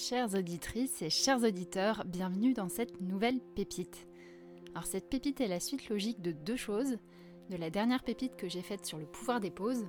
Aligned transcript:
Chères 0.00 0.34
auditrices 0.34 1.02
et 1.02 1.10
chers 1.10 1.42
auditeurs, 1.42 2.04
bienvenue 2.06 2.54
dans 2.54 2.70
cette 2.70 3.02
nouvelle 3.02 3.38
pépite. 3.54 4.08
Alors 4.70 4.86
cette 4.86 5.10
pépite 5.10 5.42
est 5.42 5.46
la 5.46 5.60
suite 5.60 5.90
logique 5.90 6.22
de 6.22 6.32
deux 6.32 6.56
choses, 6.56 6.96
de 7.50 7.56
la 7.58 7.68
dernière 7.68 8.02
pépite 8.02 8.34
que 8.34 8.48
j'ai 8.48 8.62
faite 8.62 8.86
sur 8.86 8.96
le 8.96 9.04
pouvoir 9.04 9.40
des 9.40 9.50
pauses 9.50 9.86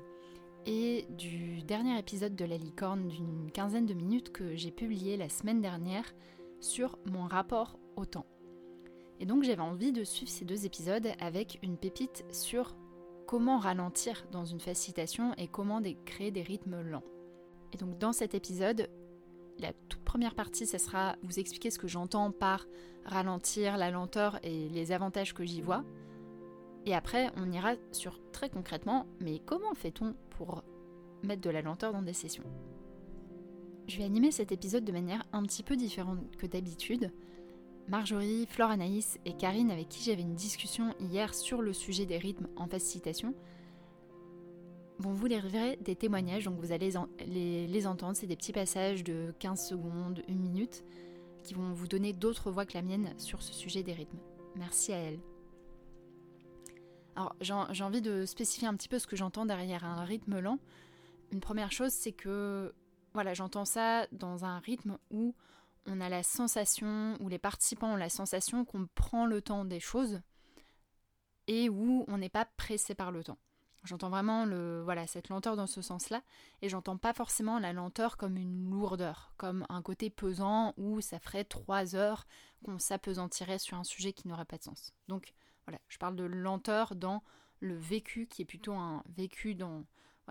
et 0.65 1.05
du 1.11 1.63
dernier 1.63 1.97
épisode 1.97 2.35
de 2.35 2.43
la 2.43 2.57
licorne 2.57 3.07
d'une 3.07 3.51
quinzaine 3.53 3.85
de 3.85 3.93
minutes 3.93 4.33
que 4.33 4.53
j'ai 4.57 4.69
publié 4.69 5.15
la 5.15 5.29
semaine 5.29 5.61
dernière 5.61 6.13
sur 6.59 6.99
mon 7.05 7.23
rapport 7.23 7.79
au 7.95 8.03
temps. 8.03 8.27
Et 9.21 9.25
donc 9.25 9.43
j'avais 9.43 9.61
envie 9.61 9.93
de 9.93 10.03
suivre 10.03 10.29
ces 10.29 10.43
deux 10.43 10.65
épisodes 10.65 11.07
avec 11.21 11.57
une 11.63 11.77
pépite 11.77 12.25
sur 12.33 12.75
comment 13.27 13.59
ralentir 13.59 14.27
dans 14.33 14.43
une 14.43 14.59
facilitation 14.59 15.33
et 15.37 15.47
comment 15.47 15.81
créer 16.03 16.31
des 16.31 16.43
rythmes 16.43 16.81
lents. 16.81 17.05
Et 17.71 17.77
donc 17.77 17.97
dans 17.97 18.11
cet 18.11 18.35
épisode, 18.35 18.89
la 19.59 19.73
toute 19.89 20.03
première 20.03 20.35
partie, 20.35 20.65
ce 20.65 20.77
sera 20.77 21.15
vous 21.23 21.39
expliquer 21.39 21.71
ce 21.71 21.79
que 21.79 21.87
j'entends 21.87 22.31
par 22.31 22.65
ralentir, 23.05 23.77
la 23.77 23.91
lenteur 23.91 24.39
et 24.43 24.69
les 24.69 24.91
avantages 24.91 25.33
que 25.33 25.43
j'y 25.43 25.61
vois. 25.61 25.83
Et 26.85 26.95
après, 26.95 27.31
on 27.37 27.51
ira 27.51 27.73
sur 27.91 28.19
très 28.31 28.49
concrètement, 28.49 29.05
mais 29.19 29.39
comment 29.39 29.73
fait-on 29.73 30.15
pour 30.31 30.63
mettre 31.23 31.41
de 31.41 31.49
la 31.49 31.61
lenteur 31.61 31.93
dans 31.93 32.01
des 32.01 32.13
sessions? 32.13 32.43
Je 33.87 33.97
vais 33.97 34.03
animer 34.03 34.31
cet 34.31 34.51
épisode 34.51 34.85
de 34.85 34.91
manière 34.91 35.25
un 35.33 35.43
petit 35.43 35.63
peu 35.63 35.75
différente 35.75 36.19
que 36.37 36.47
d'habitude. 36.47 37.11
Marjorie, 37.87 38.47
Flore 38.47 38.69
Anaïs 38.69 39.19
et 39.25 39.33
Karine, 39.33 39.71
avec 39.71 39.89
qui 39.89 40.03
j'avais 40.03 40.21
une 40.21 40.35
discussion 40.35 40.93
hier 40.99 41.33
sur 41.33 41.61
le 41.61 41.73
sujet 41.73 42.05
des 42.05 42.17
rythmes 42.17 42.47
en 42.55 42.67
facilitation, 42.67 43.33
vont 45.01 45.13
vous 45.13 45.25
livrer 45.25 45.77
des 45.81 45.95
témoignages, 45.95 46.45
donc 46.45 46.59
vous 46.59 46.71
allez 46.71 46.91
les, 47.27 47.87
entendre, 47.87 48.15
c'est 48.15 48.27
des 48.27 48.35
petits 48.35 48.53
passages 48.53 49.03
de 49.03 49.33
15 49.39 49.67
secondes, 49.67 50.23
une 50.27 50.39
minute, 50.39 50.83
qui 51.43 51.53
vont 51.53 51.73
vous 51.73 51.87
donner 51.87 52.13
d'autres 52.13 52.51
voix 52.51 52.65
que 52.65 52.73
la 52.73 52.81
mienne 52.81 53.13
sur 53.17 53.41
ce 53.41 53.53
sujet 53.53 53.83
des 53.83 53.93
rythmes. 53.93 54.19
Merci 54.55 54.93
à 54.93 54.97
elles. 54.97 55.19
Alors 57.15 57.35
j'ai 57.41 57.83
envie 57.83 58.01
de 58.01 58.25
spécifier 58.25 58.67
un 58.67 58.75
petit 58.75 58.87
peu 58.87 58.97
ce 58.97 59.07
que 59.07 59.15
j'entends 59.15 59.45
derrière 59.45 59.83
un 59.83 60.05
rythme 60.05 60.39
lent. 60.39 60.59
Une 61.31 61.41
première 61.41 61.71
chose, 61.71 61.91
c'est 61.91 62.13
que 62.13 62.73
voilà, 63.13 63.33
j'entends 63.33 63.65
ça 63.65 64.07
dans 64.11 64.45
un 64.45 64.59
rythme 64.59 64.97
où 65.09 65.35
on 65.85 65.99
a 65.99 66.09
la 66.09 66.23
sensation, 66.23 67.17
où 67.19 67.27
les 67.27 67.39
participants 67.39 67.93
ont 67.93 67.97
la 67.97 68.09
sensation 68.09 68.63
qu'on 68.65 68.87
prend 68.95 69.25
le 69.25 69.41
temps 69.41 69.65
des 69.65 69.79
choses 69.79 70.21
et 71.47 71.69
où 71.69 72.05
on 72.07 72.17
n'est 72.17 72.29
pas 72.29 72.45
pressé 72.45 72.95
par 72.95 73.11
le 73.11 73.23
temps. 73.23 73.37
J'entends 73.83 74.09
vraiment 74.11 74.45
le, 74.45 74.83
voilà, 74.83 75.07
cette 75.07 75.29
lenteur 75.29 75.55
dans 75.55 75.65
ce 75.65 75.81
sens-là, 75.81 76.21
et 76.61 76.69
j'entends 76.69 76.97
pas 76.97 77.13
forcément 77.13 77.57
la 77.57 77.73
lenteur 77.73 78.15
comme 78.15 78.37
une 78.37 78.69
lourdeur, 78.69 79.33
comme 79.37 79.65
un 79.69 79.81
côté 79.81 80.11
pesant 80.11 80.75
où 80.77 81.01
ça 81.01 81.19
ferait 81.19 81.45
trois 81.45 81.95
heures 81.95 82.27
qu'on 82.63 82.77
s'apesentirait 82.77 83.57
sur 83.57 83.77
un 83.77 83.83
sujet 83.83 84.13
qui 84.13 84.27
n'aurait 84.27 84.45
pas 84.45 84.59
de 84.59 84.63
sens. 84.63 84.93
Donc 85.07 85.33
voilà, 85.65 85.79
je 85.87 85.97
parle 85.97 86.15
de 86.15 86.23
lenteur 86.23 86.95
dans 86.95 87.23
le 87.59 87.75
vécu 87.75 88.27
qui 88.27 88.43
est 88.43 88.45
plutôt 88.45 88.73
un 88.73 89.03
vécu 89.09 89.55
dans, 89.55 89.85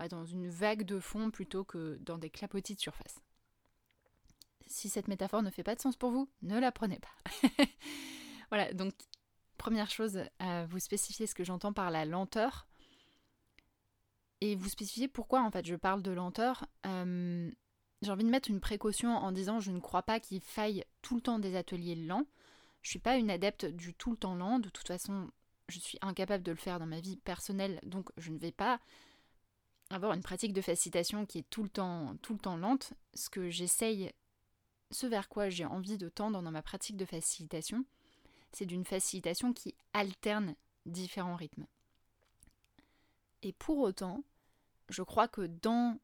dans 0.09 0.25
une 0.25 0.47
vague 0.47 0.83
de 0.83 0.99
fond 0.99 1.29
plutôt 1.29 1.65
que 1.65 1.97
dans 2.01 2.17
des 2.17 2.29
clapotis 2.29 2.75
de 2.75 2.79
surface. 2.79 3.21
Si 4.67 4.87
cette 4.87 5.09
métaphore 5.09 5.43
ne 5.43 5.49
fait 5.49 5.63
pas 5.63 5.75
de 5.75 5.81
sens 5.81 5.97
pour 5.97 6.11
vous, 6.11 6.29
ne 6.41 6.57
la 6.57 6.71
prenez 6.71 6.99
pas. 6.99 7.47
voilà, 8.49 8.73
donc 8.73 8.93
première 9.57 9.89
chose, 9.89 10.23
à 10.39 10.65
vous 10.65 10.79
spécifier 10.79 11.27
ce 11.27 11.35
que 11.35 11.43
j'entends 11.43 11.73
par 11.73 11.91
la 11.91 12.05
lenteur 12.05 12.67
et 14.41 14.55
vous 14.55 14.69
spécifiez 14.69 15.07
pourquoi 15.07 15.41
en 15.41 15.51
fait 15.51 15.65
je 15.65 15.75
parle 15.75 16.01
de 16.01 16.11
lenteur. 16.11 16.65
Euh, 16.85 17.49
j'ai 18.01 18.11
envie 18.11 18.23
de 18.23 18.29
mettre 18.29 18.49
une 18.49 18.59
précaution 18.59 19.15
en 19.15 19.31
disant 19.31 19.59
je 19.59 19.71
ne 19.71 19.79
crois 19.79 20.03
pas 20.03 20.19
qu'il 20.19 20.41
faille 20.41 20.83
tout 21.01 21.15
le 21.15 21.21
temps 21.21 21.39
des 21.39 21.55
ateliers 21.55 21.95
lents. 21.95 22.25
Je 22.81 22.89
suis 22.89 22.99
pas 22.99 23.17
une 23.17 23.29
adepte 23.29 23.65
du 23.65 23.93
tout 23.93 24.11
le 24.11 24.17
temps 24.17 24.33
lent. 24.33 24.57
De 24.59 24.69
toute 24.69 24.87
façon, 24.87 25.29
je 25.69 25.79
suis 25.79 25.99
incapable 26.01 26.43
de 26.43 26.51
le 26.51 26.57
faire 26.57 26.79
dans 26.79 26.87
ma 26.87 26.99
vie 26.99 27.17
personnelle, 27.17 27.79
donc 27.83 28.09
je 28.17 28.31
ne 28.31 28.39
vais 28.39 28.51
pas 28.51 28.79
avoir 29.91 30.13
une 30.13 30.23
pratique 30.23 30.53
de 30.53 30.61
facilitation 30.61 31.25
qui 31.25 31.39
est 31.39 31.49
tout 31.49 31.63
le 31.63 31.69
temps, 31.69 32.15
tout 32.23 32.33
le 32.33 32.39
temps 32.39 32.57
lente. 32.57 32.93
Ce 33.13 33.29
que 33.29 33.51
j'essaye, 33.51 34.11
ce 34.89 35.05
vers 35.05 35.29
quoi 35.29 35.49
j'ai 35.49 35.65
envie 35.65 35.97
de 35.97 36.09
tendre 36.09 36.41
dans 36.41 36.51
ma 36.51 36.63
pratique 36.63 36.97
de 36.97 37.05
facilitation, 37.05 37.85
c'est 38.51 38.65
d'une 38.65 38.85
facilitation 38.85 39.53
qui 39.53 39.75
alterne 39.93 40.55
différents 40.87 41.35
rythmes. 41.35 41.67
Et 43.43 43.53
pour 43.53 43.79
autant, 43.79 44.23
je 44.91 45.03
crois 45.03 45.27
que 45.27 45.41
dans 45.41 45.97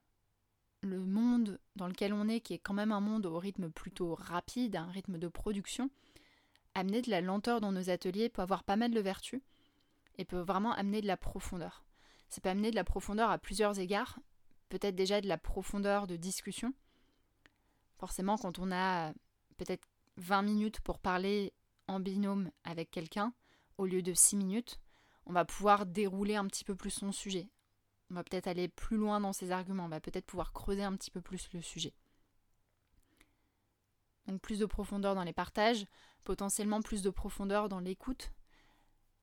le 0.81 1.00
monde 1.00 1.59
dans 1.75 1.88
lequel 1.88 2.14
on 2.14 2.28
est, 2.28 2.40
qui 2.40 2.53
est 2.53 2.59
quand 2.59 2.74
même 2.74 2.92
un 2.92 3.02
monde 3.02 3.25
au 3.25 3.38
rythme 3.38 3.70
plutôt 3.70 4.16
rapide, 4.16 4.75
un 4.75 4.90
rythme 4.90 5.18
de 5.18 5.28
production, 5.28 5.90
amener 6.74 7.02
de 7.02 7.09
la 7.09 7.22
lenteur 7.22 7.59
dans 7.59 7.72
nos 7.72 7.90
ateliers 7.90 8.30
peut 8.30 8.42
avoir 8.42 8.64
pas 8.64 8.75
mal 8.75 8.92
de 8.92 9.00
vertus 9.00 9.42
et 10.18 10.25
peut 10.25 10.40
vraiment 10.40 10.74
amener 10.74 11.02
de 11.02 11.08
la 11.08 11.18
profondeur. 11.18 11.84
Ça 12.30 12.42
peut 12.42 12.50
amener 12.50 12.72
de 12.72 12.75
la 12.75 12.84
profondeur 12.84 13.30
à 13.30 13.38
plusieurs 13.38 13.80
égards, 13.80 14.20
peut-être 14.70 14.96
déjà 14.96 15.22
de 15.22 15.28
la 15.28 15.38
profondeur 15.38 16.08
de 16.08 16.16
discussion. 16.16 16.74
Forcément, 17.98 18.38
quand 18.38 18.59
on 18.59 18.72
a 18.72 19.12
peut-être 19.58 19.88
20 20.18 20.42
minutes 20.44 20.80
pour 20.81 21.00
parler 21.00 21.54
en 21.88 22.00
binôme 22.00 22.52
avec 22.64 22.92
quelqu'un, 22.92 23.34
au 23.78 23.86
lieu 23.86 24.02
de 24.02 24.14
6 24.14 24.36
minutes, 24.36 24.80
on 25.25 25.34
va 25.34 25.46
pouvoir 25.46 25.86
dérouler 25.86 26.36
un 26.36 26.46
petit 26.46 26.64
peu 26.64 26.75
plus 26.75 26.92
son 26.92 27.12
sujet, 27.12 27.48
on 28.09 28.16
va 28.16 28.23
peut-être 28.23 28.47
aller 28.47 28.68
plus 28.68 28.97
loin 28.97 29.19
dans 29.19 29.34
ses 29.34 29.51
arguments, 29.51 29.85
on 29.85 29.90
va 29.90 30.00
peut-être 30.00 30.25
pouvoir 30.25 30.53
creuser 30.53 30.84
un 30.84 30.95
petit 30.95 31.12
peu 31.12 31.22
plus 31.22 31.50
le 31.53 31.62
sujet. 31.62 31.94
Donc 34.28 34.41
plus 34.41 34.59
de 34.59 34.66
profondeur 34.66 35.16
dans 35.16 35.23
les 35.23 35.34
partages, 35.34 35.85
potentiellement 36.23 36.81
plus 36.81 37.01
de 37.01 37.09
profondeur 37.09 37.69
dans 37.69 37.79
l'écoute. 37.79 38.31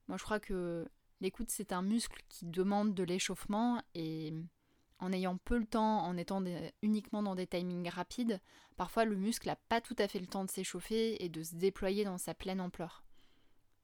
Moi 0.09 0.17
je 0.17 0.25
crois 0.25 0.41
que 0.41 0.89
l'écoute 1.21 1.51
c'est 1.51 1.73
un 1.73 1.83
muscle 1.83 2.23
qui 2.29 2.47
demande 2.47 2.95
de 2.95 3.03
l'échauffement 3.03 3.83
et 3.95 4.33
en 4.99 5.13
ayant 5.13 5.37
peu 5.37 5.59
le 5.59 5.67
temps, 5.67 6.05
en 6.05 6.17
étant 6.17 6.43
uniquement 6.83 7.23
dans 7.23 7.35
des 7.35 7.47
timings 7.47 7.89
rapides, 7.89 8.41
parfois 8.77 9.05
le 9.05 9.17
muscle 9.17 9.49
n'a 9.49 9.57
pas 9.57 9.81
tout 9.81 9.97
à 9.99 10.09
fait 10.09 10.21
le 10.21 10.27
temps 10.27 10.45
de 10.45 10.51
s'échauffer 10.51 11.23
et 11.23 11.29
de 11.29 11.43
se 11.43 11.57
déployer 11.57 12.05
dans 12.05 12.19
sa 12.19 12.35
pleine 12.35 12.61
ampleur. 12.61 13.05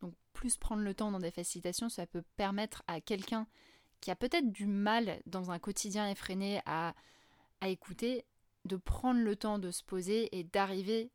Donc 0.00 0.14
plus 0.32 0.56
prendre 0.56 0.82
le 0.82 0.94
temps 0.94 1.10
dans 1.10 1.18
des 1.18 1.30
facilitations, 1.30 1.88
ça 1.88 2.06
peut 2.06 2.22
permettre 2.36 2.82
à 2.86 3.00
quelqu'un 3.00 3.46
qui 4.00 4.10
a 4.10 4.16
peut-être 4.16 4.50
du 4.50 4.66
mal 4.66 5.20
dans 5.26 5.50
un 5.50 5.58
quotidien 5.58 6.08
effréné 6.08 6.60
à, 6.66 6.94
écouter, 7.62 8.24
de 8.64 8.76
prendre 8.76 9.20
le 9.20 9.36
temps 9.36 9.58
de 9.58 9.70
se 9.70 9.82
poser 9.82 10.34
et 10.38 10.44
d'arriver 10.44 11.10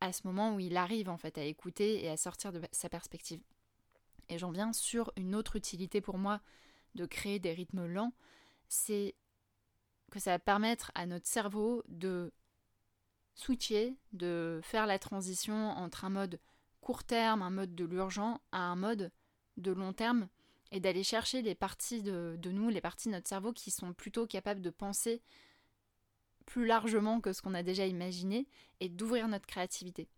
à 0.00 0.12
ce 0.12 0.26
moment 0.26 0.54
où 0.54 0.60
il 0.60 0.76
arrive 0.76 1.08
en 1.08 1.16
fait 1.16 1.38
à 1.38 1.44
écouter 1.44 2.04
et 2.04 2.10
à 2.10 2.16
sortir 2.16 2.52
de 2.52 2.60
sa 2.72 2.88
perspective. 2.88 3.42
Et 4.28 4.38
j'en 4.38 4.50
viens 4.50 4.72
sur 4.72 5.12
une 5.16 5.34
autre 5.34 5.56
utilité 5.56 6.00
pour 6.00 6.18
moi 6.18 6.40
de 6.94 7.06
créer 7.06 7.38
des 7.38 7.52
rythmes 7.52 7.86
lents, 7.86 8.12
c'est 8.68 9.14
que 10.10 10.18
ça 10.18 10.32
va 10.32 10.38
permettre 10.38 10.92
à 10.94 11.06
notre 11.06 11.26
cerveau 11.26 11.82
de 11.88 12.32
switcher, 13.34 13.96
de 14.12 14.60
faire 14.62 14.86
la 14.86 14.98
transition 14.98 15.70
entre 15.70 16.04
un 16.04 16.10
mode 16.10 16.40
court 16.80 17.04
terme, 17.04 17.42
un 17.42 17.50
mode 17.50 17.74
de 17.74 17.84
l'urgent, 17.84 18.40
à 18.52 18.58
un 18.58 18.76
mode 18.76 19.12
de 19.56 19.72
long 19.72 19.92
terme 19.92 20.28
et 20.72 20.80
d'aller 20.80 21.02
chercher 21.02 21.42
les 21.42 21.54
parties 21.54 22.02
de, 22.02 22.38
nous, 22.44 22.68
les 22.68 22.80
parties 22.80 23.08
de 23.08 23.14
notre 23.14 23.28
cerveau 23.28 23.52
qui 23.52 23.70
sont 23.70 23.92
plutôt 23.92 24.26
capables 24.26 24.60
de 24.60 24.70
penser 24.70 25.22
plus 26.44 26.66
largement 26.66 27.20
que 27.20 27.32
ce 27.32 27.42
qu'on 27.42 27.54
a 27.54 27.62
déjà 27.62 27.86
imaginé 27.86 28.46
et 28.80 28.88
d'ouvrir 28.88 29.28
notre 29.28 29.46
créativité. 29.46 30.08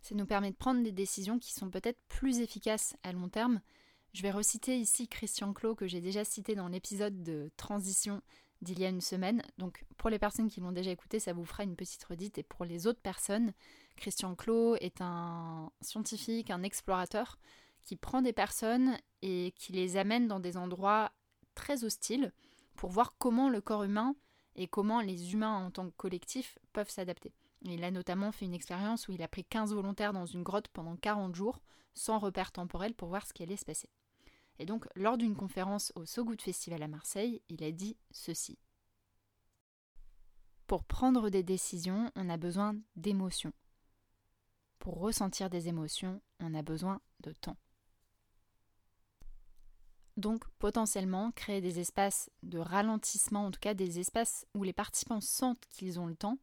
Ça 0.00 0.14
nous 0.14 0.26
permet 0.26 0.50
de 0.50 0.56
prendre 0.56 0.82
des 0.82 0.92
décisions 0.92 1.38
qui 1.38 1.52
sont 1.52 1.70
peut-être 1.70 2.00
plus 2.08 2.40
efficaces 2.40 2.96
à 3.02 3.12
long 3.12 3.28
terme. 3.28 3.60
Je 4.12 4.22
vais 4.22 4.30
reciter 4.30 4.78
ici 4.78 5.08
Christian 5.08 5.52
Clot 5.52 5.74
que 5.74 5.86
j'ai 5.86 6.00
déjà 6.00 6.24
cité 6.24 6.54
dans 6.54 6.68
l'épisode 6.68 7.22
de 7.22 7.50
transition 7.56 8.22
d'il 8.62 8.78
y 8.78 8.84
a 8.84 8.88
une 8.88 9.00
semaine. 9.00 9.42
Donc 9.58 9.84
pour 9.96 10.10
les 10.10 10.18
personnes 10.18 10.48
qui 10.48 10.60
l'ont 10.60 10.72
déjà 10.72 10.90
écouté, 10.90 11.18
ça 11.18 11.32
vous 11.32 11.44
fera 11.44 11.64
une 11.64 11.76
petite 11.76 12.04
redite. 12.04 12.38
Et 12.38 12.42
pour 12.42 12.64
les 12.64 12.86
autres 12.86 13.00
personnes, 13.00 13.52
Christian 13.96 14.34
Clot 14.34 14.76
est 14.76 15.00
un 15.00 15.70
scientifique, 15.80 16.50
un 16.50 16.62
explorateur 16.62 17.38
qui 17.84 17.96
prend 17.96 18.22
des 18.22 18.32
personnes 18.32 18.96
et 19.22 19.52
qui 19.56 19.72
les 19.72 19.96
amène 19.96 20.28
dans 20.28 20.40
des 20.40 20.56
endroits 20.56 21.12
très 21.54 21.84
hostiles 21.84 22.32
pour 22.76 22.90
voir 22.90 23.16
comment 23.18 23.48
le 23.48 23.60
corps 23.60 23.84
humain 23.84 24.14
et 24.56 24.66
comment 24.66 25.00
les 25.00 25.32
humains 25.32 25.66
en 25.66 25.70
tant 25.70 25.86
que 25.88 25.96
collectif 25.96 26.58
peuvent 26.72 26.90
s'adapter. 26.90 27.32
Il 27.62 27.84
a 27.84 27.90
notamment 27.90 28.32
fait 28.32 28.46
une 28.46 28.54
expérience 28.54 29.08
où 29.08 29.12
il 29.12 29.22
a 29.22 29.28
pris 29.28 29.44
15 29.44 29.74
volontaires 29.74 30.12
dans 30.12 30.26
une 30.26 30.42
grotte 30.42 30.68
pendant 30.68 30.96
40 30.96 31.34
jours, 31.34 31.60
sans 31.94 32.18
repère 32.18 32.52
temporel, 32.52 32.94
pour 32.94 33.08
voir 33.08 33.26
ce 33.26 33.32
qui 33.32 33.42
allait 33.42 33.56
se 33.56 33.64
passer. 33.64 33.88
Et 34.58 34.66
donc, 34.66 34.86
lors 34.94 35.18
d'une 35.18 35.36
conférence 35.36 35.92
au 35.94 36.04
So 36.04 36.24
Good 36.24 36.40
Festival 36.40 36.82
à 36.82 36.88
Marseille, 36.88 37.42
il 37.48 37.62
a 37.64 37.70
dit 37.70 37.96
ceci. 38.10 38.58
Pour 40.66 40.84
prendre 40.84 41.30
des 41.30 41.42
décisions, 41.42 42.10
on 42.14 42.28
a 42.28 42.36
besoin 42.36 42.76
d'émotions. 42.96 43.52
Pour 44.78 45.00
ressentir 45.00 45.50
des 45.50 45.68
émotions, 45.68 46.22
on 46.38 46.54
a 46.54 46.62
besoin 46.62 47.00
de 47.20 47.32
temps. 47.32 47.56
Donc 50.16 50.44
potentiellement 50.58 51.30
créer 51.32 51.60
des 51.60 51.80
espaces 51.80 52.30
de 52.42 52.58
ralentissement, 52.58 53.46
en 53.46 53.50
tout 53.50 53.60
cas 53.60 53.74
des 53.74 53.98
espaces 53.98 54.46
où 54.54 54.62
les 54.62 54.72
participants 54.72 55.20
sentent 55.20 55.66
qu'ils 55.70 55.98
ont 55.98 56.06
le 56.06 56.16
temps, 56.16 56.38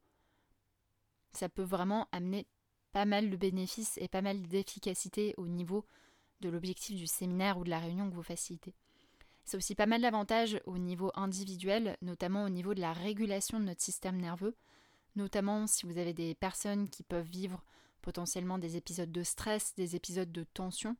ça 1.34 1.50
peut 1.50 1.64
vraiment 1.64 2.08
amener 2.12 2.48
pas 2.92 3.06
mal 3.06 3.30
de 3.30 3.38
bénéfices 3.38 3.98
et 3.98 4.08
pas 4.08 4.22
mal 4.22 4.42
d'efficacité 4.48 5.34
au 5.38 5.48
niveau 5.48 5.86
de 6.42 6.50
l'objectif 6.50 6.98
du 6.98 7.08
séminaire 7.08 7.58
ou 7.58 7.64
de 7.64 7.70
la 7.70 7.80
réunion 7.80 8.10
que 8.10 8.16
vous 8.16 8.24
facilitez. 8.24 8.74
C'est 9.44 9.58
aussi 9.58 9.76
pas 9.76 9.86
mal 9.86 10.02
d'avantages 10.02 10.60
au 10.66 10.78
niveau 10.78 11.12
individuel, 11.16 11.98
notamment 12.02 12.44
au 12.44 12.50
niveau 12.50 12.74
de 12.74 12.82
la 12.82 12.94
régulation 12.94 13.60
de 13.60 13.66
notre 13.66 13.82
système 13.82 14.18
nerveux, 14.18 14.56
notamment 15.16 15.68
si 15.68 15.86
vous 15.86 15.98
avez 15.98 16.14
des 16.14 16.36
personnes 16.36 16.90
qui 16.90 17.04
peuvent 17.04 17.30
vivre 17.30 17.64
potentiellement 18.02 18.58
des 18.58 18.78
épisodes 18.78 19.12
de 19.12 19.24
stress, 19.24 19.74
des 19.76 19.96
épisodes 19.96 20.32
de 20.32 20.44
tension, 20.44 20.96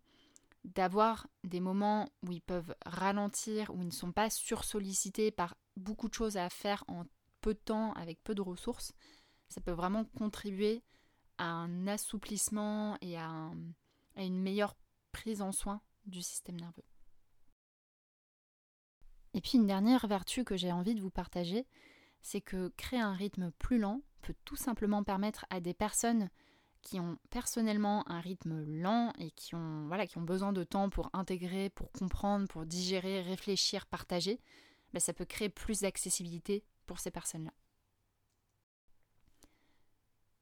d'avoir 0.66 1.28
des 1.44 1.60
moments 1.60 2.10
où 2.26 2.32
ils 2.32 2.42
peuvent 2.42 2.76
ralentir, 2.86 3.74
où 3.74 3.82
ils 3.82 3.88
ne 3.88 3.92
sont 3.92 4.12
pas 4.12 4.30
sursollicités 4.30 5.32
par 5.32 5.56
beaucoup 5.76 6.10
de 6.10 6.14
choses 6.14 6.38
à 6.38 6.50
faire 6.50 6.84
en 6.88 7.06
peu 7.42 7.54
de 7.54 7.60
temps, 7.60 7.94
avec 7.94 8.24
peu 8.24 8.36
de 8.36 8.42
ressources, 8.42 8.94
ça 9.48 9.62
peut 9.62 9.72
vraiment 9.72 10.06
contribuer 10.06 10.84
à 11.38 11.46
un 11.46 11.88
assouplissement 11.88 12.98
et 13.02 13.18
à, 13.18 13.52
à 14.16 14.24
une 14.24 14.42
meilleure 14.42 14.76
prise 15.12 15.42
en 15.42 15.52
soin 15.52 15.82
du 16.06 16.22
système 16.22 16.60
nerveux. 16.60 16.84
Et 19.34 19.42
puis 19.42 19.58
une 19.58 19.68
dernière 19.68 20.08
vertu 20.08 20.44
que 20.44 20.58
j'ai 20.58 20.72
envie 20.72 20.96
de 20.96 21.02
vous 21.02 21.12
partager, 21.12 21.68
c'est 22.22 22.42
que 22.42 22.70
créer 22.70 23.00
un 23.00 23.14
rythme 23.14 23.52
plus 23.52 23.78
lent 23.78 24.02
peut 24.22 24.36
tout 24.46 24.56
simplement 24.56 25.04
permettre 25.04 25.46
à 25.50 25.60
des 25.60 25.74
personnes 25.74 26.30
qui 26.88 27.02
ont 27.02 27.18
personnellement 27.32 28.10
un 28.10 28.22
rythme 28.22 28.64
lent 28.64 29.12
et 29.20 29.32
qui 29.32 29.56
ont, 29.56 29.88
voilà, 29.88 30.08
qui 30.08 30.18
ont 30.18 30.22
besoin 30.22 30.54
de 30.54 30.64
temps 30.64 30.90
pour 30.90 31.10
intégrer, 31.12 31.70
pour 31.70 31.92
comprendre, 31.92 32.48
pour 32.48 32.66
digérer, 32.66 33.22
réfléchir, 33.22 33.86
partager, 33.88 34.40
ben 34.94 35.02
ça 35.02 35.12
peut 35.12 35.26
créer 35.26 35.50
plus 35.50 35.82
d'accessibilité 35.82 36.64
pour 36.86 37.00
ces 37.00 37.12
personnes-là. 37.12 37.52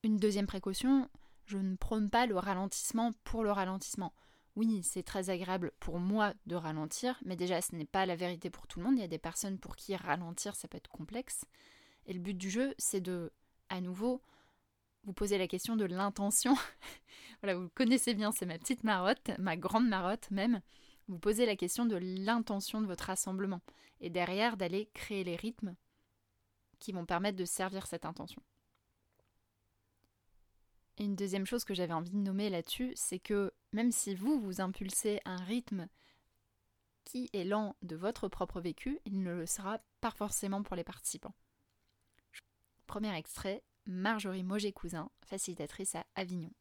Une 0.03 0.17
deuxième 0.17 0.45
précaution, 0.45 1.09
je 1.45 1.57
ne 1.57 1.75
prône 1.75 2.11
pas 2.11 2.27
le 2.27 2.37
ralentissement 2.37 3.11
pour 3.23 3.43
le 3.43 3.51
ralentissement. 3.51 4.13
Oui, 4.55 4.83
c'est 4.83 5.01
très 5.01 5.31
agréable 5.31 5.71
pour 5.79 5.99
moi 5.99 6.35
de 6.45 6.55
ralentir, 6.55 7.19
mais 7.25 7.35
déjà 7.35 7.59
ce 7.59 7.75
n'est 7.75 7.85
pas 7.85 8.05
la 8.05 8.15
vérité 8.15 8.51
pour 8.51 8.67
tout 8.67 8.77
le 8.79 8.85
monde. 8.85 8.97
Il 8.97 9.01
y 9.01 9.03
a 9.03 9.07
des 9.07 9.17
personnes 9.17 9.57
pour 9.57 9.75
qui 9.75 9.95
ralentir 9.95 10.55
ça 10.55 10.67
peut 10.67 10.77
être 10.77 10.91
complexe. 10.91 11.45
Et 12.05 12.13
le 12.13 12.19
but 12.19 12.37
du 12.37 12.51
jeu, 12.51 12.75
c'est 12.77 13.01
de, 13.01 13.33
à 13.69 13.81
nouveau, 13.81 14.21
vous 15.05 15.13
poser 15.13 15.37
la 15.37 15.47
question 15.47 15.75
de 15.75 15.85
l'intention. 15.85 16.55
voilà, 17.41 17.57
vous 17.57 17.69
connaissez 17.69 18.13
bien, 18.13 18.31
c'est 18.31 18.45
ma 18.45 18.57
petite 18.57 18.83
marotte, 18.83 19.31
ma 19.37 19.55
grande 19.55 19.87
marotte 19.87 20.29
même. 20.31 20.61
Vous 21.07 21.19
posez 21.19 21.45
la 21.45 21.55
question 21.55 21.85
de 21.85 21.95
l'intention 21.95 22.81
de 22.81 22.87
votre 22.87 23.05
rassemblement. 23.05 23.61
Et 24.01 24.09
derrière, 24.09 24.57
d'aller 24.57 24.89
créer 24.93 25.23
les 25.23 25.35
rythmes 25.35 25.75
qui 26.79 26.91
vont 26.91 27.05
permettre 27.05 27.37
de 27.37 27.45
servir 27.45 27.85
cette 27.87 28.05
intention. 28.05 28.41
Et 30.97 31.03
une 31.03 31.15
deuxième 31.15 31.45
chose 31.45 31.65
que 31.65 31.73
j'avais 31.73 31.93
envie 31.93 32.11
de 32.11 32.17
nommer 32.17 32.49
là-dessus, 32.49 32.93
c'est 32.95 33.19
que 33.19 33.53
même 33.73 33.91
si 33.91 34.15
vous, 34.15 34.39
vous 34.39 34.61
impulsez 34.61 35.19
un 35.25 35.37
rythme 35.37 35.87
qui 37.03 37.29
est 37.33 37.43
lent 37.43 37.75
de 37.83 37.95
votre 37.95 38.27
propre 38.27 38.59
vécu, 38.59 38.99
il 39.05 39.21
ne 39.21 39.33
le 39.33 39.45
sera 39.45 39.79
pas 40.01 40.11
forcément 40.11 40.63
pour 40.63 40.75
les 40.75 40.83
participants. 40.83 41.35
Premier 42.87 43.15
extrait, 43.15 43.63
Marjorie 43.85 44.43
Moget-Cousin, 44.43 45.09
facilitatrice 45.25 45.95
à 45.95 46.05
Avignon. 46.15 46.51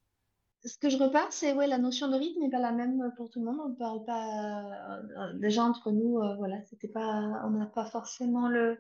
Ce 0.65 0.79
que 0.79 0.89
je 0.89 0.97
repars, 0.97 1.31
c'est 1.31 1.53
ouais, 1.53 1.67
la 1.67 1.77
notion 1.77 2.09
de 2.09 2.17
rythme 2.17 2.41
n'est 2.41 2.51
pas 2.51 2.59
la 2.59 2.73
même 2.73 3.13
pour 3.17 3.29
tout 3.29 3.41
le 3.41 3.47
monde. 3.47 3.61
On 3.67 3.75
parle 3.75 4.05
pas 4.05 4.99
euh, 4.99 5.33
déjà 5.35 5.63
entre 5.63 5.91
nous, 5.91 6.19
euh, 6.19 6.37
voilà, 6.37 6.63
c'était 6.65 6.89
pas, 6.89 7.43
on 7.45 7.51
n'a 7.51 7.67
pas 7.67 7.85
forcément 7.85 8.49
le, 8.49 8.79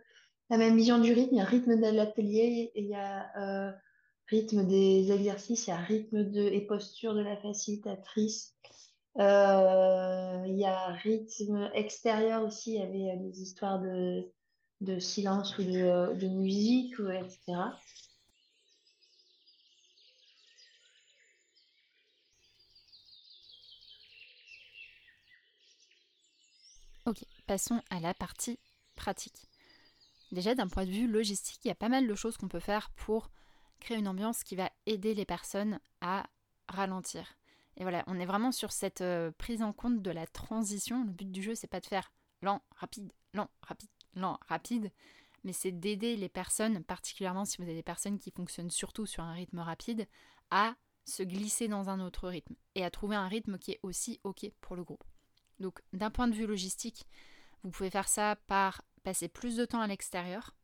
la 0.48 0.56
même 0.56 0.76
vision 0.76 0.98
du 0.98 1.12
rythme. 1.12 1.34
Il 1.34 1.38
y 1.38 1.42
a 1.42 1.44
rythme 1.44 1.76
de 1.76 1.94
l'atelier 1.94 2.72
il 2.74 2.86
y 2.86 2.94
a 2.94 3.30
euh, 3.36 3.72
rythme 4.28 4.66
des 4.66 5.12
exercices, 5.12 5.66
il 5.66 5.70
y 5.70 5.72
a 5.74 5.76
rythme 5.76 6.24
de, 6.24 6.40
et 6.40 6.66
posture 6.66 7.14
de 7.14 7.20
la 7.20 7.36
facilitatrice. 7.36 8.54
Il 9.16 9.20
y 9.20 10.64
a 10.64 10.86
rythme 11.02 11.70
extérieur 11.74 12.44
aussi, 12.44 12.76
il 12.76 12.80
y 12.80 13.10
avait 13.10 13.18
des 13.18 13.42
histoires 13.42 13.80
de, 13.80 14.32
de 14.80 14.98
silence 14.98 15.58
ou 15.58 15.62
de, 15.62 16.28
musique, 16.28 16.94
etc. 16.98 17.58
Ok, 27.06 27.22
passons 27.46 27.82
à 27.90 28.00
la 28.00 28.14
partie 28.14 28.58
pratique. 28.96 29.50
Déjà, 30.32 30.54
d'un 30.54 30.68
point 30.68 30.86
de 30.86 30.90
vue 30.90 31.06
logistique, 31.06 31.60
il 31.64 31.68
y 31.68 31.70
a 31.70 31.74
pas 31.74 31.90
mal 31.90 32.06
de 32.06 32.14
choses 32.14 32.38
qu'on 32.38 32.48
peut 32.48 32.60
faire 32.60 32.90
pour 32.90 33.30
créer 33.78 33.98
une 33.98 34.08
ambiance 34.08 34.42
qui 34.42 34.56
va 34.56 34.70
aider 34.86 35.14
les 35.14 35.26
personnes 35.26 35.80
à 36.00 36.24
ralentir. 36.66 37.36
Et 37.76 37.82
voilà, 37.82 38.04
on 38.06 38.18
est 38.18 38.24
vraiment 38.24 38.52
sur 38.52 38.72
cette 38.72 39.02
euh, 39.02 39.30
prise 39.36 39.62
en 39.62 39.74
compte 39.74 40.00
de 40.00 40.10
la 40.10 40.26
transition. 40.26 41.04
Le 41.04 41.10
but 41.10 41.30
du 41.30 41.42
jeu, 41.42 41.54
c'est 41.54 41.66
pas 41.66 41.80
de 41.80 41.86
faire 41.86 42.10
lent, 42.40 42.62
rapide, 42.76 43.12
lent, 43.34 43.50
rapide, 43.60 43.90
lent, 44.14 44.38
rapide, 44.48 44.90
mais 45.42 45.52
c'est 45.52 45.72
d'aider 45.72 46.16
les 46.16 46.30
personnes, 46.30 46.82
particulièrement 46.84 47.44
si 47.44 47.58
vous 47.58 47.64
avez 47.64 47.74
des 47.74 47.82
personnes 47.82 48.18
qui 48.18 48.30
fonctionnent 48.30 48.70
surtout 48.70 49.04
sur 49.04 49.22
un 49.22 49.32
rythme 49.32 49.58
rapide, 49.58 50.08
à 50.50 50.74
se 51.04 51.22
glisser 51.22 51.68
dans 51.68 51.90
un 51.90 52.00
autre 52.00 52.28
rythme 52.28 52.54
et 52.74 52.82
à 52.82 52.90
trouver 52.90 53.16
un 53.16 53.28
rythme 53.28 53.58
qui 53.58 53.72
est 53.72 53.80
aussi 53.82 54.20
OK 54.24 54.50
pour 54.62 54.74
le 54.74 54.84
groupe. 54.84 55.04
Donc, 55.60 55.80
d'un 55.92 56.10
point 56.10 56.28
de 56.28 56.34
vue 56.34 56.46
logistique, 56.46 57.06
vous 57.62 57.70
pouvez 57.70 57.90
faire 57.90 58.08
ça 58.08 58.36
par 58.46 58.82
passer 59.02 59.28
plus 59.28 59.56
de 59.56 59.64
temps 59.64 59.80
à 59.80 59.86
l'extérieur, 59.86 60.54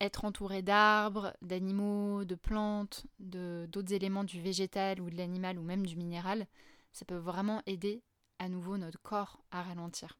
être 0.00 0.24
entouré 0.24 0.62
d'arbres, 0.62 1.34
d'animaux, 1.42 2.24
de 2.24 2.34
plantes, 2.34 3.06
de, 3.20 3.68
d'autres 3.70 3.92
éléments 3.92 4.24
du 4.24 4.40
végétal 4.40 5.00
ou 5.00 5.08
de 5.08 5.16
l'animal 5.16 5.58
ou 5.58 5.62
même 5.62 5.86
du 5.86 5.96
minéral, 5.96 6.46
ça 6.92 7.04
peut 7.04 7.16
vraiment 7.16 7.62
aider 7.66 8.02
à 8.38 8.48
nouveau 8.48 8.76
notre 8.76 9.00
corps 9.00 9.40
à 9.52 9.62
ralentir. 9.62 10.18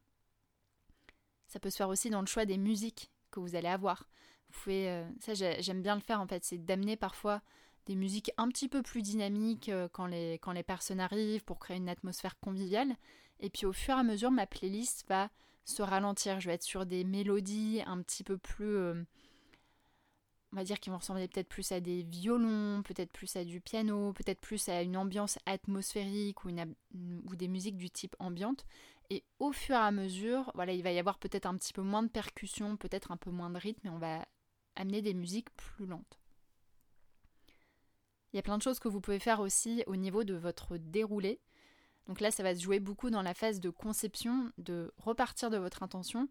Ça 1.49 1.59
peut 1.59 1.71
se 1.71 1.77
faire 1.77 1.89
aussi 1.89 2.11
dans 2.11 2.21
le 2.21 2.27
choix 2.27 2.47
des 2.47 2.59
musiques 2.59 3.11
que 3.31 3.41
vous 3.41 3.57
allez 3.57 3.69
avoir. 3.69 4.09
Vous 4.49 4.61
pouvez, 4.61 4.89
euh, 4.89 5.05
ça 5.21 5.35
j'aime 5.35 5.83
bien 5.83 5.97
le 5.97 6.01
faire 6.01 6.21
en 6.21 6.27
fait, 6.27 6.45
c'est 6.45 6.59
d'amener 6.59 6.97
parfois 6.97 7.43
des 7.87 7.97
musiques 7.97 8.31
un 8.37 8.49
petit 8.49 8.69
peu 8.69 8.83
plus 8.83 9.03
dynamiques 9.03 9.69
euh, 9.69 9.89
quand, 9.93 10.07
les, 10.07 10.35
quand 10.35 10.53
les 10.53 10.63
personnes 10.63 11.01
arrivent 11.01 11.45
pour 11.45 11.59
créer 11.59 11.79
une 11.79 11.89
atmosphère 11.89 12.39
conviviale. 12.39 12.95
Et 13.43 13.51
puis 13.51 13.67
au 13.67 13.73
fur 13.73 13.95
et 13.95 14.01
à 14.01 14.03
mesure, 14.03 14.31
ma 14.31 14.47
playlist 14.47 15.05
va 15.09 15.29
se 15.65 15.83
ralentir. 15.83 16.41
Je 16.41 16.49
vais 16.49 16.55
être 16.55 16.63
sur 16.63 16.87
des 16.87 17.05
mélodies 17.05 17.83
un 17.87 18.01
petit 18.03 18.25
peu 18.25 18.39
plus... 18.39 18.77
Euh, 18.77 19.03
on 20.53 20.57
va 20.57 20.65
dire 20.65 20.79
qu'ils 20.81 20.93
vont 20.93 20.99
ressembler 20.99 21.29
peut-être 21.29 21.49
plus 21.49 21.73
à 21.73 21.81
des 21.81 22.03
violons, 22.03 22.83
peut-être 22.83 23.11
plus 23.11 23.37
à 23.37 23.45
du 23.45 23.61
piano, 23.61 24.13
peut-être 24.13 24.41
plus 24.41 24.69
à 24.69 24.83
une 24.83 24.99
ambiance 24.99 25.39
atmosphérique 25.47 26.45
ou, 26.45 26.51
ou, 26.51 27.37
des 27.37 27.49
musiques 27.49 27.79
du 27.79 27.91
type 27.91 28.15
ambiante. 28.19 28.67
Et 29.09 29.25
au 29.39 29.53
fur 29.53 29.75
et 29.75 29.79
à 29.79 29.91
mesure, 29.91 30.53
voilà, 30.55 30.73
il 30.73 30.83
va 30.83 30.93
y 30.93 30.99
avoir 30.99 31.19
peut-être 31.19 31.47
un 31.47 31.57
petit 31.57 31.73
peu 31.73 31.81
moins 31.81 32.03
de 32.03 32.09
percussion, 32.09 32.77
peut-être 32.77 33.13
un 33.13 33.17
peu 33.17 33.31
moins 33.31 33.49
de 33.49 33.59
rythme, 33.59 33.87
et 33.87 33.91
on 33.91 33.99
va 33.99 34.27
amener 34.77 35.01
des 35.01 35.15
musiques 35.15 35.51
plus 35.57 35.87
lentes. 35.87 36.19
Il 38.33 38.37
y 38.37 38.39
a 38.39 38.43
plein 38.43 38.59
de 38.59 38.63
choses 38.63 38.79
que 38.79 38.89
vous 38.89 39.01
pouvez 39.01 39.19
faire 39.19 39.41
aussi 39.41 39.85
au 39.87 39.97
niveau 39.97 40.23
de 40.23 40.35
votre 40.35 40.77
déroulé. 40.77 41.41
Donc 42.07 42.21
là, 42.21 42.31
ça 42.31 42.43
va 42.43 42.55
se 42.55 42.63
jouer 42.63 42.81
beaucoup 42.81 43.11
dans 43.11 43.23
la 43.23 43.35
phase 43.35 43.61
de 43.61 43.71
conception, 43.71 44.51
de 44.59 44.93
repartir 44.97 45.51
de 45.51 45.57
votre 45.57 45.83
intention, 45.83 46.29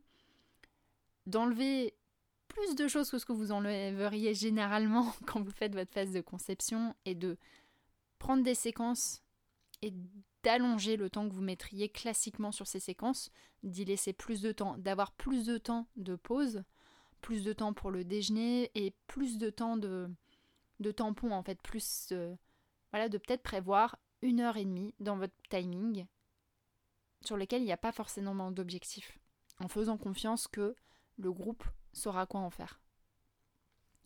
d'enlever 1.25 1.95
plus 2.47 2.75
de 2.75 2.87
choses 2.87 3.09
que 3.09 3.17
ce 3.17 3.25
que 3.25 3.31
vous 3.31 3.51
enlèveriez 3.51 4.33
généralement 4.33 5.13
quand 5.25 5.41
vous 5.41 5.51
faites 5.51 5.73
votre 5.73 5.93
phase 5.93 6.11
de 6.11 6.21
conception 6.21 6.95
et 7.05 7.15
de 7.15 7.37
prendre 8.19 8.43
des 8.43 8.55
séquences 8.55 9.23
et 9.81 9.93
d'allonger 10.43 10.97
le 10.97 11.09
temps 11.09 11.27
que 11.27 11.33
vous 11.33 11.41
mettriez 11.41 11.89
classiquement 11.89 12.51
sur 12.51 12.67
ces 12.67 12.79
séquences, 12.79 13.31
d'y 13.63 13.85
laisser 13.85 14.13
plus 14.13 14.41
de 14.41 14.51
temps, 14.51 14.77
d'avoir 14.77 15.11
plus 15.11 15.45
de 15.45 15.57
temps 15.57 15.87
de 15.95 16.15
pause, 16.15 16.63
plus 17.21 17.43
de 17.43 17.53
temps 17.53 17.73
pour 17.73 17.91
le 17.91 18.03
déjeuner 18.03 18.71
et 18.75 18.93
plus 19.07 19.37
de 19.37 19.49
temps 19.49 19.77
de, 19.77 20.09
de 20.79 20.91
tampon 20.91 21.31
en 21.31 21.43
fait, 21.43 21.61
plus 21.61 22.09
euh, 22.11 22.35
voilà, 22.91 23.07
de 23.07 23.17
peut-être 23.17 23.43
prévoir 23.43 23.97
une 24.21 24.39
heure 24.39 24.57
et 24.57 24.65
demie 24.65 24.93
dans 24.99 25.17
votre 25.17 25.35
timing 25.49 26.05
sur 27.23 27.37
lequel 27.37 27.61
il 27.61 27.65
n'y 27.65 27.71
a 27.71 27.77
pas 27.77 27.91
forcément 27.91 28.51
d'objectif, 28.51 29.19
en 29.59 29.67
faisant 29.67 29.97
confiance 29.97 30.47
que 30.47 30.75
le 31.17 31.31
groupe 31.31 31.63
saura 31.93 32.25
quoi 32.25 32.39
en 32.39 32.49
faire. 32.49 32.81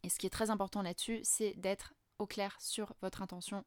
Et 0.03 0.09
ce 0.09 0.19
qui 0.19 0.27
est 0.27 0.31
très 0.31 0.49
important 0.49 0.81
là-dessus, 0.81 1.19
c'est 1.23 1.53
d'être 1.53 1.93
au 2.19 2.27
clair 2.27 2.55
sur 2.59 2.93
votre 3.01 3.21
intention 3.21 3.65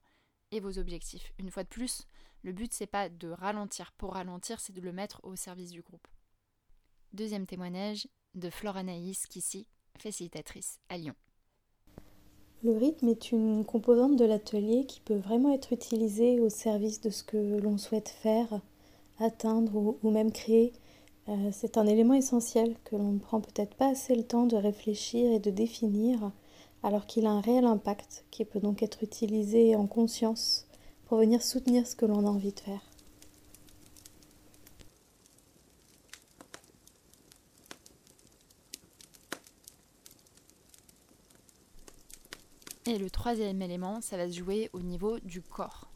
et 0.50 0.61
vos 0.61 0.78
objectifs. 0.78 1.33
Une 1.38 1.50
fois 1.50 1.64
de 1.64 1.69
plus, 1.69 2.07
le 2.43 2.52
but 2.52 2.73
c'est 2.73 2.87
pas 2.87 3.09
de 3.09 3.28
ralentir 3.28 3.93
pour 3.93 4.14
ralentir, 4.14 4.61
c'est 4.61 4.73
de 4.73 4.81
le 4.81 4.93
mettre 4.93 5.21
au 5.25 5.37
service 5.37 5.71
du 5.71 5.83
groupe. 5.83 6.07
Deuxième 7.12 7.47
témoignage 7.47 8.07
de 8.35 8.50
Flore 8.50 8.76
Anaïs, 8.76 9.26
Kissy, 9.26 9.67
facilitatrice 9.97 10.78
à 10.88 10.99
Lyon. 10.99 11.17
Le 12.65 12.77
rythme 12.77 13.09
est 13.09 13.31
une 13.31 13.65
composante 13.65 14.17
de 14.17 14.25
l'atelier 14.25 14.85
qui 14.85 15.00
peut 15.00 15.15
vraiment 15.15 15.55
être 15.55 15.73
utilisée 15.73 16.41
au 16.41 16.49
service 16.49 17.00
de 17.00 17.09
ce 17.09 17.23
que 17.23 17.37
l'on 17.37 17.79
souhaite 17.79 18.09
faire 18.09 18.61
atteindre 19.21 19.97
ou, 20.03 20.11
même 20.11 20.33
créer, 20.33 20.73
euh, 21.29 21.50
c'est 21.53 21.79
un 21.79 21.87
élément 21.87 22.15
essentiel 22.15 22.75
que 22.85 22.97
l'on 22.97 23.12
ne 23.12 23.19
prend 23.21 23.41
peut-être 23.41 23.77
pas 23.77 23.91
assez 23.91 24.15
le 24.17 24.25
temps 24.25 24.47
de 24.47 24.57
réfléchir 24.57 25.31
et 25.31 25.38
de 25.38 25.50
définir, 25.50 26.33
alors 26.83 27.07
qu'il 27.07 27.27
a 27.27 27.31
un 27.31 27.41
réel 27.41 27.65
impact 27.65 28.25
qui 28.33 28.45
peut 28.45 28.61
donc 28.61 28.83
être 28.83 29.05
utilisé 29.05 29.77
en 29.77 29.87
conscience 29.87 30.67
pour 31.07 31.19
venir 31.19 31.43
soutenir 31.43 31.87
ce 31.87 31.95
que 31.95 32.07
l'on 32.07 32.27
a 32.27 32.31
envie 32.31 32.53
de 32.53 32.61
faire. 32.61 32.88
Et 42.88 42.97
le 42.97 43.11
troisième 43.11 43.61
élément, 43.61 44.00
ça 44.00 44.16
va 44.16 44.30
se 44.30 44.38
jouer 44.38 44.71
au 44.73 44.80
niveau 44.80 45.21
du 45.21 45.42
corps. 45.42 45.92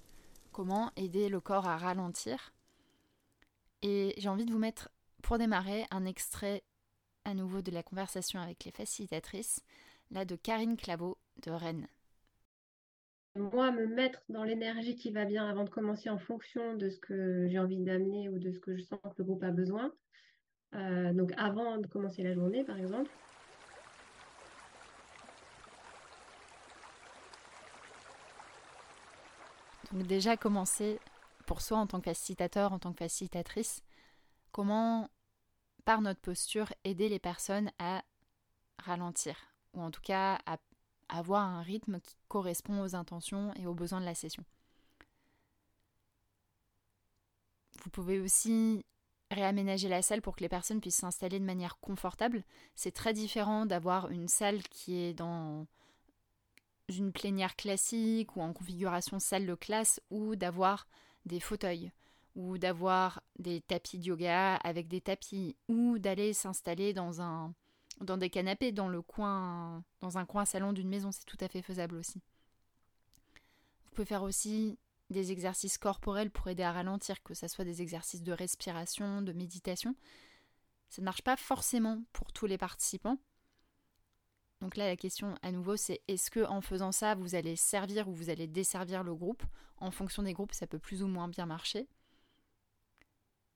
Comment 0.53 0.93
aider 0.97 1.31
le 1.31 1.41
corps 1.41 1.67
à 1.67 1.79
ralentir. 1.79 2.53
Et 3.81 4.13
j'ai 4.19 4.29
envie 4.29 4.45
de 4.45 4.53
vous 4.53 4.59
mettre, 4.59 4.91
pour 5.23 5.39
démarrer, 5.39 5.87
un 5.91 6.05
extrait 6.05 6.63
à 7.25 7.33
nouveau 7.33 7.63
de 7.63 7.71
la 7.71 7.83
conversation 7.83 8.41
avec 8.41 8.67
les 8.67 8.73
facilitatrices, 8.73 9.65
là 10.11 10.27
de 10.27 10.37
Karine 10.37 10.77
Claveau 10.77 11.17
de 11.47 11.51
Rennes. 11.51 11.89
Moi, 13.37 13.73
me 13.73 13.87
mettre 13.87 14.21
dans 14.29 14.45
l'énergie 14.45 14.95
qui 14.95 15.13
va 15.13 15.25
bien 15.25 15.49
avant 15.49 15.65
de 15.65 15.71
commencer 15.71 16.11
en 16.11 16.19
fonction 16.19 16.77
de 16.77 16.91
ce 16.91 16.99
que 16.99 17.49
j'ai 17.49 17.59
envie 17.59 17.79
d'amener 17.79 18.29
ou 18.29 18.39
de 18.39 18.53
ce 18.53 18.59
que 18.59 18.77
je 18.77 18.83
sens 18.83 19.01
que 19.01 19.15
le 19.17 19.25
groupe 19.25 19.45
a 19.45 19.51
besoin. 19.51 19.91
Euh, 20.75 21.15
donc 21.15 21.33
avant 21.39 21.79
de 21.79 21.87
commencer 21.87 22.23
la 22.23 22.35
journée, 22.35 22.65
par 22.65 22.77
exemple. 22.77 23.11
Donc 29.93 30.07
déjà 30.07 30.37
commencer 30.37 30.99
pour 31.47 31.61
soi 31.61 31.79
en 31.79 31.87
tant 31.87 32.01
que 32.01 32.11
facilitateur, 32.11 32.73
en 32.73 32.79
tant 32.79 32.93
que 32.93 32.99
facilitatrice, 32.99 33.83
comment 34.51 35.09
par 35.85 36.01
notre 36.01 36.21
posture 36.21 36.73
aider 36.85 37.09
les 37.09 37.19
personnes 37.19 37.71
à 37.79 38.03
ralentir 38.79 39.37
ou 39.75 39.83
en 39.83 39.91
tout 39.91 40.01
cas 40.01 40.39
à 40.47 40.59
avoir 41.09 41.43
un 41.43 41.63
rythme 41.63 42.01
qui 42.01 42.17
correspond 42.29 42.83
aux 42.83 42.95
intentions 42.95 43.53
et 43.57 43.67
aux 43.67 43.75
besoins 43.75 44.01
de 44.01 44.07
la 44.07 44.15
session. 44.15 44.45
Vous 47.85 47.91
pouvez 47.91 48.21
aussi 48.21 48.85
réaménager 49.31 49.89
la 49.89 50.03
salle 50.03 50.23
pour 50.23 50.37
que 50.37 50.41
les 50.43 50.49
personnes 50.49 50.81
puissent 50.81 50.97
s'installer 50.97 51.41
de 51.41 51.45
manière 51.45 51.79
confortable. 51.81 52.45
C'est 52.75 52.93
très 52.93 53.13
différent 53.13 53.67
d'avoir 53.67 54.11
une 54.11 54.29
salle 54.29 54.63
qui 54.65 54.97
est 54.97 55.15
dans 55.15 55.67
une 56.93 57.13
plénière 57.13 57.57
classique 57.57 58.37
ou 58.37 58.41
en 58.41 58.53
configuration 58.53 59.19
salle 59.19 59.47
de 59.47 59.55
classe 59.55 60.01
ou 60.11 60.37
d'avoir 60.37 60.87
des 61.27 61.41
fauteuils 61.41 61.93
ou 62.35 62.59
d'avoir 62.59 63.23
des 63.39 63.61
tapis 63.61 63.99
de 63.99 64.05
yoga 64.05 64.57
avec 64.57 64.89
des 64.89 65.01
tapis 65.01 65.57
ou 65.69 65.99
d'aller 65.99 66.33
s'installer 66.33 66.93
dans 66.93 67.21
un 67.21 67.55
dans 68.01 68.17
des 68.17 68.31
canapés 68.31 68.73
dans 68.73 68.89
le 68.89 69.03
coin 69.03 69.85
dans 70.01 70.19
un 70.19 70.25
coin 70.25 70.45
salon 70.45 70.73
d'une 70.73 70.89
maison, 70.89 71.13
c'est 71.13 71.25
tout 71.25 71.37
à 71.41 71.49
fait 71.49 71.63
faisable 71.63 71.97
aussi. 71.97 72.21
Vous 73.85 73.91
pouvez 73.97 74.07
faire 74.07 74.23
aussi 74.23 74.79
des 75.11 75.31
exercices 75.31 75.79
corporels 75.79 76.31
pour 76.31 76.49
aider 76.49 76.63
à 76.63 76.73
ralentir, 76.73 77.23
que 77.23 77.35
ce 77.35 77.47
soit 77.47 77.67
des 77.67 77.83
exercices 77.83 78.23
de 78.23 78.33
respiration, 78.33 79.21
de 79.21 79.33
méditation. 79.33 79.95
Ça 80.89 81.03
ne 81.03 81.05
marche 81.05 81.23
pas 81.23 81.37
forcément 81.37 82.03
pour 82.13 82.33
tous 82.33 82.47
les 82.47 82.59
participants, 82.59 83.19
donc 84.63 84.77
là, 84.77 84.87
la 84.87 84.97
question 84.97 85.35
à 85.43 85.51
nouveau, 85.51 85.77
c'est 85.77 86.03
est-ce 86.07 86.31
que 86.31 86.47
en 86.47 86.61
faisant 86.61 86.93
ça, 86.93 87.17
vous 87.17 87.35
allez 87.35 87.57
servir 87.57 88.09
ou 88.09 88.15
vous 88.15 88.31
allez 88.31 88.47
desservir 88.47 89.03
le 89.03 89.13
groupe? 89.13 89.43
En 89.79 89.91
fonction 89.91 90.23
des 90.23 90.35
groupes, 90.35 90.53
ça 90.53 90.69
peut 90.69 90.79
plus 90.79 91.03
ou 91.03 91.09
moins 91.09 91.27
bien 91.27 91.47
marcher. 91.47 91.89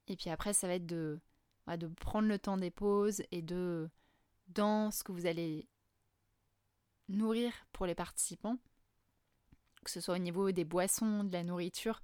Et 0.09 0.17
puis 0.17 0.29
après, 0.29 0.51
ça 0.51 0.67
va 0.67 0.73
être 0.73 0.85
de, 0.85 1.17
de 1.77 1.87
prendre 1.87 2.27
le 2.27 2.37
temps 2.37 2.57
des 2.57 2.71
pauses 2.71 3.23
et 3.31 3.41
de, 3.41 3.89
dans 4.49 4.91
ce 4.91 5.01
que 5.01 5.13
vous 5.13 5.25
allez 5.25 5.69
nourrir 7.07 7.53
pour 7.71 7.85
les 7.85 7.95
participants, 7.95 8.57
que 9.85 9.91
ce 9.91 10.01
soit 10.01 10.15
au 10.15 10.19
niveau 10.19 10.51
des 10.51 10.65
boissons, 10.65 11.23
de 11.23 11.31
la 11.31 11.45
nourriture, 11.45 12.01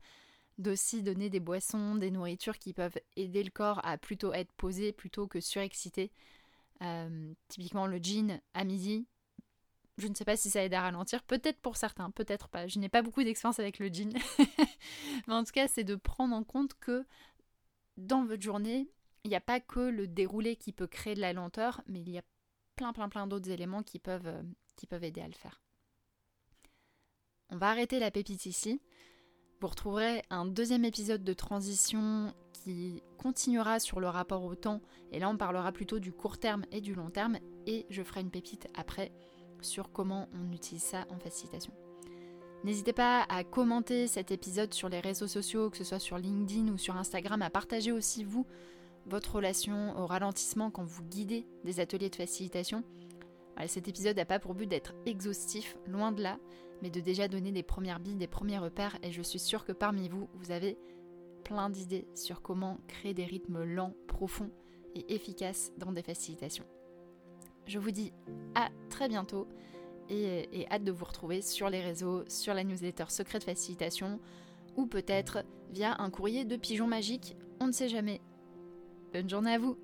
d'aussi 0.57 1.03
donner 1.03 1.29
des 1.29 1.41
boissons, 1.41 1.95
des 1.95 2.09
nourritures 2.09 2.57
qui 2.57 2.71
peuvent 2.71 2.97
aider 3.17 3.43
le 3.43 3.51
corps 3.51 3.85
à 3.85 3.97
plutôt 3.97 4.31
être 4.31 4.53
posé 4.53 4.93
plutôt 4.93 5.27
que 5.27 5.41
surexcité 5.41 6.09
euh, 6.81 7.33
typiquement 7.47 7.87
le 7.87 7.97
jean 8.01 8.41
à 8.53 8.63
midi, 8.63 9.07
je 9.97 10.07
ne 10.07 10.15
sais 10.15 10.25
pas 10.25 10.35
si 10.35 10.49
ça 10.49 10.63
aide 10.63 10.73
à 10.73 10.81
ralentir, 10.81 11.23
peut-être 11.23 11.59
pour 11.59 11.77
certains, 11.77 12.09
peut-être 12.11 12.49
pas. 12.49 12.67
Je 12.67 12.79
n'ai 12.79 12.89
pas 12.89 13.01
beaucoup 13.01 13.23
d'expérience 13.23 13.59
avec 13.59 13.79
le 13.79 13.87
jean. 13.87 14.13
Mais 15.27 15.33
en 15.33 15.43
tout 15.43 15.51
cas, 15.51 15.67
c'est 15.67 15.83
de 15.83 15.95
prendre 15.95 16.35
en 16.35 16.43
compte 16.43 16.73
que 16.79 17.05
dans 17.97 18.25
votre 18.25 18.41
journée, 18.41 18.89
il 19.23 19.29
n'y 19.29 19.35
a 19.35 19.41
pas 19.41 19.59
que 19.59 19.79
le 19.79 20.07
déroulé 20.07 20.55
qui 20.55 20.73
peut 20.73 20.87
créer 20.87 21.15
de 21.15 21.21
la 21.21 21.31
lenteur, 21.31 21.81
mais 21.87 22.01
il 22.01 22.09
y 22.09 22.17
a 22.17 22.23
plein 22.75 22.91
plein 22.91 23.07
plein 23.07 23.27
d'autres 23.27 23.49
éléments 23.49 23.83
qui 23.83 23.99
peuvent, 23.99 24.27
euh, 24.27 24.43
qui 24.75 24.85
peuvent 24.87 25.03
aider 25.03 25.21
à 25.21 25.27
le 25.27 25.33
faire. 25.33 25.61
On 27.49 27.57
va 27.57 27.69
arrêter 27.69 27.99
la 27.99 28.11
pépite 28.11 28.45
ici. 28.45 28.81
Vous 29.61 29.67
retrouverez 29.67 30.23
un 30.29 30.45
deuxième 30.45 30.83
épisode 30.83 31.23
de 31.23 31.33
transition 31.33 32.33
qui 32.63 33.03
continuera 33.17 33.79
sur 33.79 33.99
le 33.99 34.07
rapport 34.07 34.43
au 34.43 34.55
temps. 34.55 34.81
Et 35.11 35.19
là, 35.19 35.29
on 35.29 35.37
parlera 35.37 35.71
plutôt 35.71 35.99
du 35.99 36.11
court 36.11 36.37
terme 36.37 36.63
et 36.71 36.81
du 36.81 36.93
long 36.95 37.09
terme. 37.09 37.37
Et 37.67 37.85
je 37.89 38.03
ferai 38.03 38.21
une 38.21 38.31
pépite 38.31 38.67
après 38.73 39.11
sur 39.61 39.91
comment 39.91 40.27
on 40.33 40.51
utilise 40.51 40.83
ça 40.83 41.05
en 41.09 41.19
facilitation. 41.19 41.73
N'hésitez 42.63 42.93
pas 42.93 43.25
à 43.27 43.43
commenter 43.43 44.07
cet 44.07 44.31
épisode 44.31 44.73
sur 44.73 44.87
les 44.87 45.01
réseaux 45.01 45.27
sociaux, 45.27 45.69
que 45.69 45.77
ce 45.77 45.83
soit 45.83 45.99
sur 45.99 46.17
LinkedIn 46.17 46.71
ou 46.71 46.77
sur 46.77 46.95
Instagram, 46.95 47.41
à 47.41 47.49
partager 47.49 47.91
aussi 47.91 48.23
vous 48.23 48.45
votre 49.05 49.35
relation 49.35 49.97
au 49.99 50.05
ralentissement 50.05 50.71
quand 50.71 50.85
vous 50.85 51.03
guidez 51.03 51.45
des 51.65 51.81
ateliers 51.81 52.09
de 52.09 52.15
facilitation. 52.15 52.83
cet 53.67 53.89
épisode 53.89 54.15
n'a 54.15 54.23
pas 54.23 54.39
pour 54.39 54.53
but 54.53 54.67
d'être 54.67 54.93
exhaustif, 55.05 55.77
loin 55.87 56.13
de 56.13 56.23
là, 56.23 56.39
mais 56.81 56.89
de 56.89 57.01
déjà 57.01 57.27
donner 57.27 57.51
des 57.51 57.63
premières 57.63 57.99
billes, 57.99 58.15
des 58.15 58.27
premiers 58.27 58.59
repères, 58.59 58.97
et 59.03 59.11
je 59.11 59.21
suis 59.21 59.39
sûre 59.39 59.65
que 59.65 59.73
parmi 59.73 60.07
vous, 60.07 60.29
vous 60.35 60.51
avez 60.51 60.77
plein 61.43 61.69
d'idées 61.69 62.07
sur 62.15 62.41
comment 62.41 62.79
créer 62.87 63.13
des 63.13 63.25
rythmes 63.25 63.63
lents, 63.63 63.93
profonds 64.07 64.51
et 64.95 65.13
efficaces 65.13 65.71
dans 65.77 65.91
des 65.91 66.03
facilitations. 66.03 66.65
Je 67.65 67.79
vous 67.79 67.91
dis 67.91 68.11
à 68.55 68.69
très 68.89 69.07
bientôt 69.07 69.47
et, 70.09 70.67
hâte 70.69 70.83
de 70.83 70.91
vous 70.91 71.05
retrouver 71.05 71.41
sur 71.41 71.69
les 71.69 71.81
réseaux, 71.81 72.23
sur 72.27 72.53
la 72.53 72.63
newsletter 72.63 73.05
Secret 73.07 73.39
de 73.39 73.43
Facilitation 73.45 74.19
ou 74.75 74.85
peut-être 74.85 75.43
via 75.71 75.95
un 76.01 76.09
courrier 76.09 76.45
de 76.45 76.57
pigeon 76.57 76.87
magique, 76.87 77.35
on 77.59 77.67
ne 77.67 77.71
sait 77.71 77.89
jamais. 77.89 78.21
Bonne 79.13 79.29
journée 79.29 79.53
à 79.53 79.59
vous 79.59 79.77